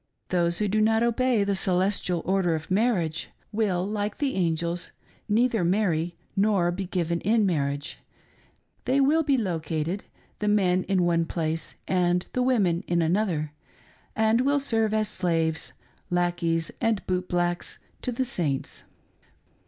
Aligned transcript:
Those 0.29 0.57
who 0.57 0.67
do 0.67 0.81
not 0.81 1.03
obey 1.03 1.43
the" 1.43 1.53
Celes 1.65 2.01
tial 2.01 2.23
Order 2.25 2.55
of 2.55 2.71
Marriage" 2.71 3.29
will, 3.51 3.85
like 3.85 4.17
the 4.17 4.33
angels, 4.33 4.89
neither 5.29 5.63
marry 5.63 6.15
nor 6.35 6.71
be 6.71 6.85
given 6.87 7.21
in 7.21 7.45
marriage; 7.45 7.99
they 8.85 8.99
will 8.99 9.21
be 9.21 9.37
located, 9.37 10.03
the 10.39 10.47
men 10.47 10.85
in 10.85 11.03
one 11.05 11.25
place, 11.25 11.75
and 11.87 12.25
the 12.33 12.41
women 12.41 12.83
in 12.87 13.03
another, 13.03 13.51
and 14.15 14.41
will 14.41 14.59
serve 14.59 14.91
as 14.91 15.07
slaves, 15.07 15.71
lack 16.09 16.41
eys, 16.41 16.71
and 16.81 17.05
boot 17.05 17.29
blacks 17.29 17.77
to 18.01 18.11
the 18.11 18.25
Saints. 18.25 18.85